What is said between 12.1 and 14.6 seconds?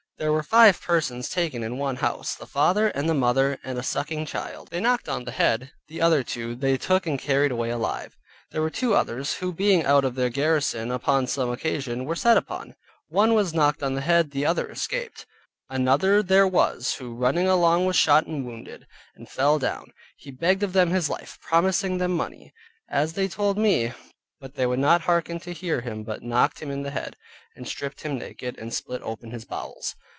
set upon; one was knocked on the head, the